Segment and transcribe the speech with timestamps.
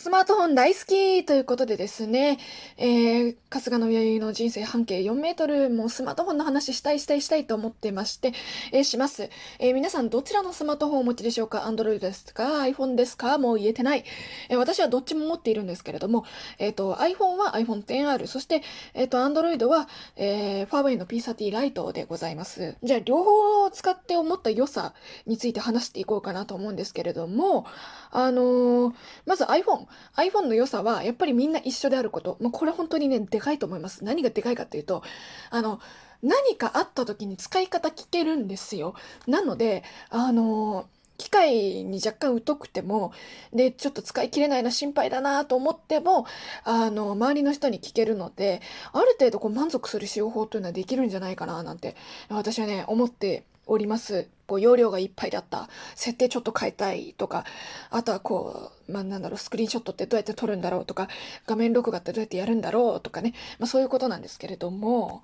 [0.00, 2.38] スマートフォン大好きということでですね、
[2.76, 8.32] えー、春日の弥生の人生半径4メートルもうスマートフォンの話したいしたいしたいと思ってまして、
[8.70, 9.28] えー、します。
[9.58, 13.38] えー、皆さんどちらのスマートフォンをお持ちでしょうか ?Android ですか ?iPhone ですか？
[13.38, 14.04] もう言えてない。
[14.48, 16.24] えー私はどっちも持っているんですけれども、
[16.60, 18.62] えっ、と、iPhone は iPhone XR、そして、
[18.94, 22.76] えっ、と、Android は、えー、ファーウェイの P30 ライトでございます。
[22.84, 24.94] じゃあ、両方を使って思った良さ
[25.26, 27.66] について話していこうかなと思うんですけれども、
[28.12, 28.94] あのー
[29.26, 29.87] まず iPhone。
[30.16, 32.36] iPhone の良さは、やっぱりみんな一緒であること。
[32.40, 34.04] もうこれ本当にね、でかいと思います。
[34.04, 35.02] 何がでかいかっていうと、
[35.50, 35.80] あの、
[36.22, 38.94] 何かあった時に使い方聞けるんですよ。
[39.26, 40.86] なので、あの、
[41.18, 43.12] 機械に若干疎くても、
[43.52, 46.26] で、ちょっと使い切れないな、心配だなと思っても、
[46.64, 51.96] あの、周りの人に聞けるので、ある程度こう満足する使用法というのはできるんじゃないかな、なんて、
[52.30, 54.28] 私はね、思っております。
[54.46, 55.68] こう容量がいっぱいだった。
[55.94, 57.44] 設定ちょっと変えたいとか、
[57.90, 61.08] あとはこう、まあ、なんだろう、スクリーンショットってどうやって撮るんだろうとか、
[61.46, 65.22] 画面録画ってどうやってやるんだろうとかね、まあ、そういうことなんですけれども、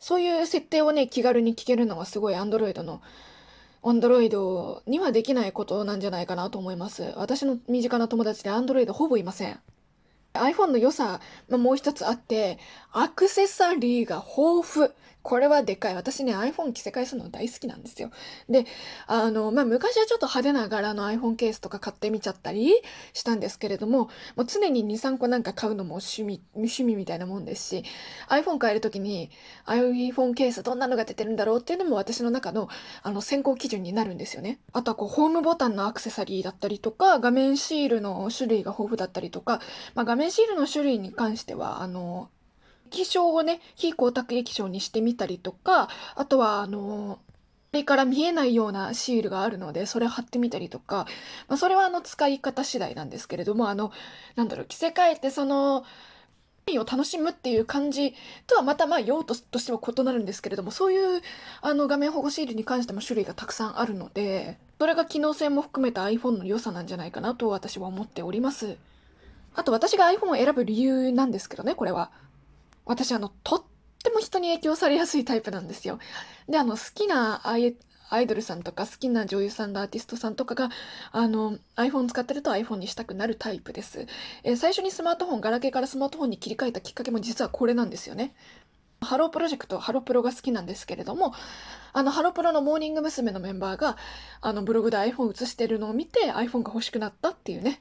[0.00, 3.02] そういう設定をね、気軽に聞けるのはすごい Android の、
[3.82, 7.12] Android にはできないことなんじゃないかなと思います。
[7.16, 9.60] 私の身近な友達で Android ほぼいません。
[10.34, 12.58] iPhone の良さ、まあ、もう一つあって、
[12.92, 14.90] アクセサリーが豊富。
[15.26, 15.96] これはでかい。
[15.96, 18.12] 私ね、iPhone 着せ替えするの大好きなんですよ。
[18.48, 18.64] で、
[19.08, 22.72] あの、まあ、昔はちょっと派手な柄の iPhone ケースとか買ってみちゃったり
[23.12, 27.84] したんですけれども、もう常に2、3個なんか買うのも趣味、趣味みたいなもんですし、
[28.28, 29.30] iPhone 変えるときに
[29.66, 32.68] iPhone ケースどんなのが出てるんだろうっていうのも私の中の
[33.02, 34.60] あの選考基準になるんですよね。
[34.72, 39.60] あとはこう、ホームボタンのアクセサリーだったりとか、画面シールの種類が豊富だったりとか、
[39.96, 42.28] まあ、画面シールの種類に関しては、あの、
[42.86, 47.18] 液晶をね、非光沢液晶にしてみたりとか、あとは、あの、
[47.72, 51.06] それから見えないようなシールがあるので、それ貼ってみたりとか、
[51.48, 53.92] まあ、それはあの使い方次第なんですけれども、あの、
[54.34, 55.84] なんだろう、着せ替えてその、
[56.68, 58.14] を楽しむっていう感じ
[58.48, 61.22] とはまたまあ用途としては異なるんですけれども、そういう
[61.60, 68.78] あの画面保護シールに関しても種類がたくさんあるので、それが機能性も含めた iPhone の良さなんじゃないかなと私は思っております。
[69.54, 72.10] あと私が iPhone を選ぶ理由なんですけどね、これは。
[72.86, 73.62] 私あの、とっ
[74.02, 75.98] ても人に影響されやすいタイプなんですよ。
[76.48, 77.76] で、あの、好きなアイ
[78.08, 80.70] アイドルさんとか好きな女優さんのアーティストさんとかが、
[81.10, 84.06] あの、iPhone 使ってると iPhone にしたくなるタイプです。
[84.44, 88.34] えー、最初にスマートフォン、ガラケーからスマートフォンに切り替えたきっかけも実はこれなんですよね。
[89.00, 91.34] ハロープロジェクト、ハロプロが好きなんですけれども、
[91.92, 93.32] あの、ハロプロのモーニング娘。
[93.32, 93.96] のメンバーが、
[94.40, 97.80] あの、ブログで iPhone 映してるのを見て iPhone が欲しくなったっていうね、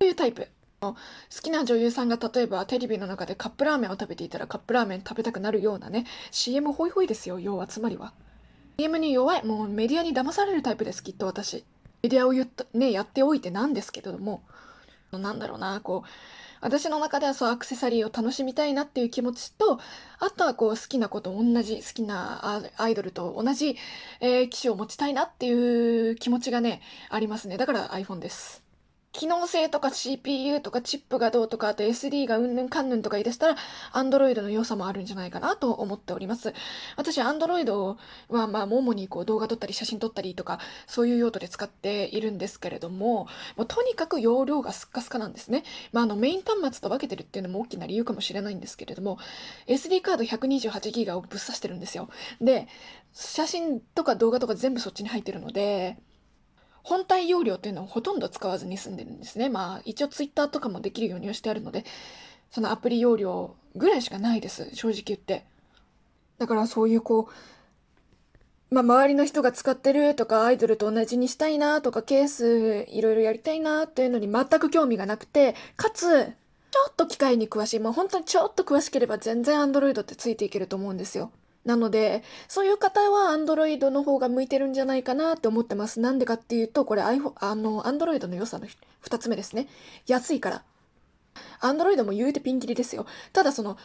[0.00, 0.48] そういうタイプ。
[0.80, 0.94] 好
[1.42, 8.12] きな女優さんが例えばテレビの中でカップラーメンを食べていたらカップラーメン食べたくなるようなね CM ホイホイですよ要はつまりは。
[8.78, 11.64] CM に弱いもうメディアに騙されるタイプですきっと私。
[12.02, 14.42] メディアを言っ、ね、やっておいてなんですけれども。
[15.12, 16.08] なんだろうなこう
[16.60, 19.78] 私の中ではそうアクセサリーを楽しみたいなっていう気持ちと
[20.18, 23.76] あとはこう好きなこと同じ好きなアイドルと同じ、
[24.20, 27.56] えー、機種を持ちたいなっていう気持ちがねありますね。
[27.56, 28.65] だから iPhone です。
[29.16, 33.56] 機能性とか CPU とかチップがどうとか、あと SD がうんぬんかんぬんとか言い出したら、
[33.94, 36.52] Android の良さもあるんじゃないかなと思っております。
[36.96, 37.96] 私、Android
[38.28, 45.64] は、まあ、主にこう動画撮ったり写真撮ったりとか、そういう用途で使っているんですけれども、もうとにかく容量がスッカスカなんですね。
[45.92, 49.18] まあ、あの、メイン端末と分けてるっていうのも大きな理由かもしれないんですけれども、
[49.66, 52.10] SD カード 128GB をぶっ刺してるんですよ。
[52.42, 52.68] で、
[53.14, 55.96] 写真とか動画とか全部そっちに入ってるので、
[56.86, 59.48] 本体容量っていうのをほとんど使わずに済んでるんですね。
[59.48, 61.84] まあ、一応 Twitter とかもできるようにしてあるので、
[62.52, 64.70] そのアプリ容量ぐらいしかないです。
[64.72, 65.44] 正直言って。
[66.38, 67.28] だからそういうこ
[68.70, 76.32] う、まあ、周りの人が使ってるとか、アイドルと同じにしたいなとか、ケースいろいろやりたいなっていうのに全く興味がなくて、かつ、ちょ
[76.90, 81.32] っと機械に詳しい、もう本当にちょっと詳しければ全然 Android ってついていけると思うんですよ。
[81.66, 86.00] なので、そういう方は Android の方が向いてるんじゃないかなって思ってます。
[86.00, 88.66] なんでかっていうと、これ iPhone、あの、Android の良さの
[89.04, 89.66] 2つ目ですね。
[90.06, 90.62] 安いから。
[91.60, 93.04] Android も言うてピンキリですよ。
[93.32, 93.76] ただその、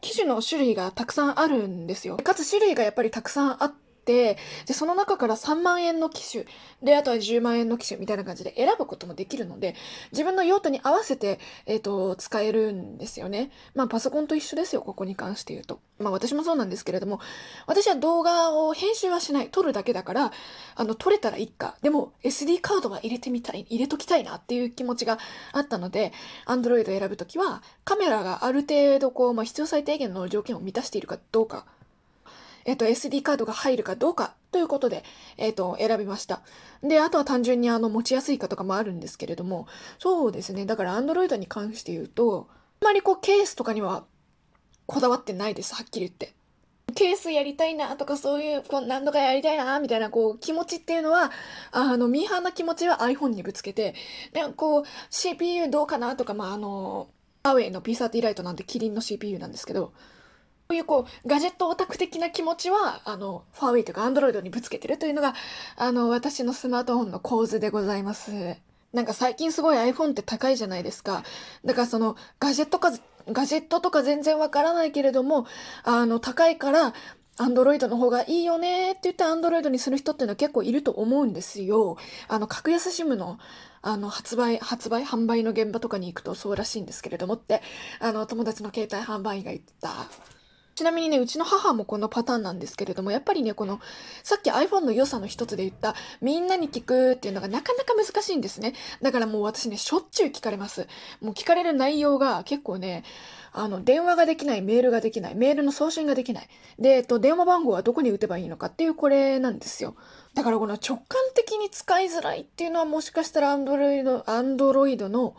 [0.00, 2.16] 機種の種類がたくさんあるんですよ。
[2.16, 4.36] かつ種類がやっぱりたくさんあってて、
[4.66, 6.44] で、その中から3万円の機種、
[6.82, 9.76] で、あとは10万円の機種みたいな感じで選ぶこともできるので、
[10.10, 13.50] 自分の用途に合わせて、えっ、ー、と、使えるんですよね。
[13.74, 15.80] まあ、パソコンと一緒ですよ、ここに関して言うと。
[15.98, 17.20] まあ、私もそうなんですけれども、
[17.66, 20.32] 私は動画を編集はしない、撮るだけだから、
[20.74, 21.76] あの、撮れたらいいか。
[21.82, 25.18] でも、SD カードは入れてみたい、入れときたいなっていう気持ちが
[25.52, 26.12] あったので、
[26.46, 31.66] Android 選ぶときは、カメラがある程度こう、まあ、必要最低限の条件を満たしているかどうか
[32.64, 35.04] えっと、SD カードが入るかどうかということで、
[35.36, 36.42] えっ、と、選びました。
[36.82, 39.66] で、あとは単純にあの、持ちやすいかとかもあるんですけれども、
[39.98, 40.66] そうですね。
[40.66, 42.48] だから Android に関して言うと、
[42.80, 44.04] あまりこう、ケースとかには
[44.86, 45.74] こだわってないです。
[45.74, 46.34] はっきり言って。
[46.94, 51.30] ケースやりたいなとかそういう、こう何度かやりたいなみたいなこう気持ちっていうのは、
[51.70, 53.94] あの、ミーハーな気持ちは iPhone にぶつけて、
[54.32, 57.08] で、こう CPU どうかなとか、まあ、あの、
[57.42, 59.92] アウェイの P30 ライトなんでキリンの CPU なんですけど、
[60.74, 65.34] ういうこう、ガジェットオタク的な気持ちは、あの、ファーウェイとかアンドロイドにぶつけてるというのが、
[65.76, 68.56] あの、私のスマートフォンの構図でございます。
[68.92, 71.22] なんか最近すごい iPhone って高いじゃないですか。
[71.64, 72.92] だからその、ガジェットか、
[73.28, 75.46] ガジェットとか全然わからないけれども、
[75.84, 76.94] あの、高いから、
[77.40, 81.96] アンドロイドの方がいいよねって言ってアンドロイドにする人っていうのは結構いると思うんですよ。
[82.28, 83.38] あの、格安 SIM の、
[83.80, 87.62] あの、発売、発売、販売の現場とかに行くとそうらしいんですけれどもって、
[87.98, 89.90] あの、友達の携帯販売員が言った。
[90.80, 93.80] ちなみにね、うちの母もこのパターンなんですけれども、やっぱりね、この、
[94.22, 98.72] さっき iPhone の良さの一つで言った、みんなに聞くっていうのがなかなか難しいんですね。
[99.02, 100.88] だからもう私ね、しょっちゅう聞かれます。
[101.20, 103.04] もう聞かれる内容が結構ね、
[103.52, 106.48] あの、電話ができない、メールができない、メールの送信ができない。
[106.78, 109.96] で、えっと、電話番号はどこに打てばいいのかっていうこれなんですよ。
[110.32, 115.36] だからこの直感的に使いづらいっていうのはもしかしたら Android、Android の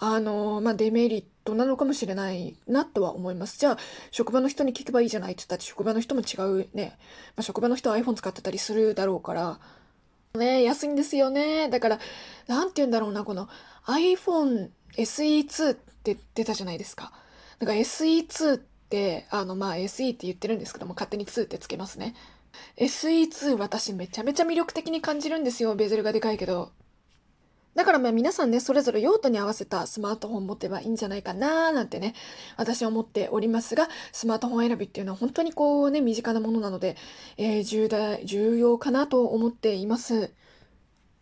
[0.00, 3.58] あの、まあ、デメリットなのかもしれないなとは思います。
[3.58, 3.78] じゃあ、
[4.10, 6.96] 職場の人に聞けばいいじゃないって言ったら、職場の人も違うね。
[7.36, 9.60] まあ、職場の人は iPhone 使ってたりするだろうから、
[10.34, 11.68] ね、安いんですよね。
[11.68, 12.00] だから、
[12.46, 13.48] なんて言うんだろうな、この
[13.86, 17.12] iPhone SE2 って出たじゃないですか。
[17.58, 22.14] だから SE2 って、あの、まあ SE って言ってるんですけども、勝手に2ってつけますね。
[22.76, 25.74] SE2 私めちゃめちゃ魅力的に感じるんですよ。
[25.74, 26.72] ベゼルがでかいけど。
[27.78, 32.12] だからまあ皆さんね、それぞれ用途に合わせたスマートフォン持てばいいんじゃないかななんてね、
[32.56, 36.96] 私は思っておりますが、スマートフォン選びっていうのは本当にこうね、身近なものなので、
[37.36, 40.32] えー、重大、重要かなと思っています。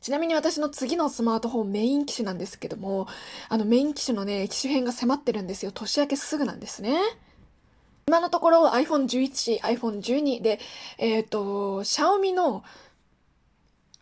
[0.00, 3.06] ちなみに私の次のスマートフォンメイン機種なんですけども、
[3.48, 5.70] あのメイン機種のね、機種編が迫ってるんですよ。
[5.70, 6.98] 年明けすぐなんですね。
[8.08, 10.58] 今のところ iPhone 11、iPhone 12で、
[10.98, 12.64] えっ、ー、と、シャオミの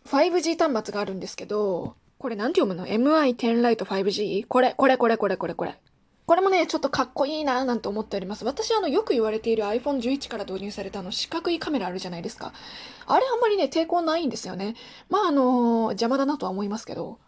[0.07, 4.45] 5G 端末があるんですけど、これなんて読むの ?MI10 ライト 5G?
[4.45, 5.79] これ、これ、これ、これ、これ、これ。
[6.25, 8.43] これもね、ちょっとかっこいいなぁなんて思っております。
[8.43, 12.51] 私、あの、よく言われている iPhone 11から導入されたあの、四角いカメラあるじゃないですか。
[13.07, 14.75] あれあんまりね、抵抗ないんですよね。
[15.07, 17.19] まあ、あのー、邪魔だなとは思いますけど。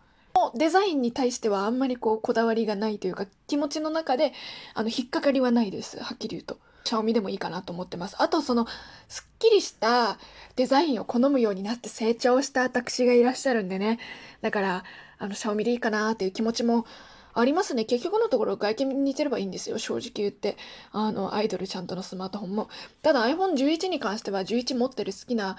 [0.55, 4.33] デザインに対してはあんまりこう、こだわりがないというか、気持ちの中で、
[4.73, 6.03] あの、引っかかりはないです。
[6.03, 6.57] はっきり言うと。
[6.83, 8.15] シャオミでもいいかなと思ってます。
[8.19, 8.67] あとその、
[9.07, 10.17] すっきりした
[10.55, 13.99] デザインを好むようになって成長した私がいらっしゃるんでね。
[14.41, 14.83] だから、
[15.19, 16.85] あの、シャオミでいいかなっていう気持ちも
[17.33, 17.85] ありますね。
[17.85, 19.77] 結局のところ外見に似てればいいんですよ。
[19.77, 20.57] 正直言って。
[20.91, 22.69] あの、アイドルちゃんとのスマートフォンも。
[23.01, 25.57] ただ iPhone11 に関しては11持ってる好きな、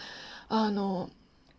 [0.49, 1.11] あの、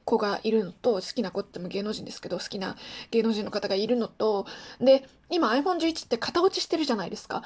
[0.06, 2.76] 子がいるのと、好きな子っても芸能人ですけど、好きな
[3.12, 4.46] 芸能人の方がいるのと、
[4.80, 7.44] で、今 iPhone11 って型落ちしてるじゃないですか。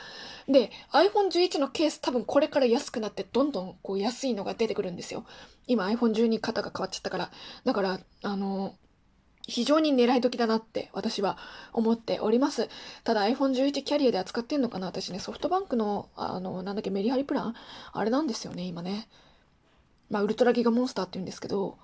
[0.48, 5.26] で、iPhone11 のケース多分これから安くなってどんどんこう安いのが出てくるんですよ。
[5.68, 7.32] 今 iPhone12 型が変わっちゃったから。
[7.64, 8.76] だから、あの、
[9.48, 11.38] 非常に狙い時だなって私は
[11.72, 12.68] 思っております。
[13.06, 17.56] ただ iPhone11 キャリアで扱ってんのかな私ね、ソフトバンクの、あの、なんだっけ、メリハリプラン？
[17.94, 19.08] あれなんですよね、今ね。
[20.10, 21.78] まあ、ウルトラギガモンスターって言うんですけど、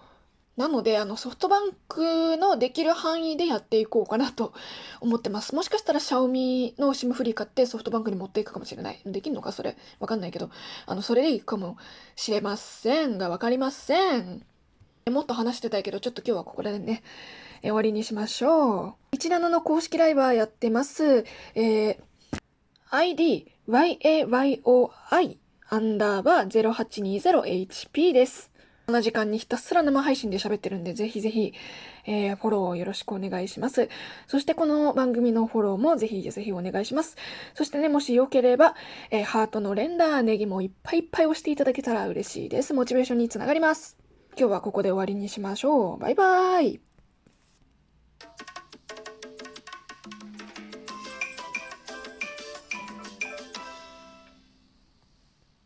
[0.55, 4.53] なので、あの、ソフトバンクのできる範囲でやっていこうかなと
[5.01, 5.55] 思ってます。
[5.55, 9.01] もしかしたら、シャオミの SIM フリー買ってソフトバンクに持っていくかもしれない。
[9.05, 9.51] できんのか？
[9.51, 9.75] それ。
[9.99, 10.51] わかんないけど。
[10.85, 11.77] あの、それでいいかも
[12.15, 14.45] しれませんが、わかりません。
[15.11, 17.03] もっと話してたいけど、ちょっと今日はここでね、
[17.61, 19.15] 終わりにしましょう。
[19.15, 21.25] 17の公式ライバーやってます。
[21.55, 21.97] えー、
[22.91, 25.37] ID、YAYOI、
[25.69, 28.52] アンダーバー 0820HP です。
[28.85, 31.53] こんな時間にひたすら生配信で喋ってるんで、ぜひぜひ、
[32.05, 33.87] えー、フォローよろしくお願いします。
[34.27, 37.15] そしてこの番組のフォローもぜひぜひお願いします。
[37.53, 38.75] そしてね、もしよければ、
[39.09, 42.73] えー、ハートの連打、ネギもいっぱいいっぱい押していただけたら嬉しいです。
[42.73, 43.97] モチベーションにつながります。
[44.37, 45.97] 今日はここで終わりにしましょう。
[45.99, 46.81] バイバーイ。